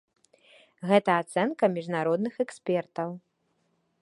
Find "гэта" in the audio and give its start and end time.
0.91-1.11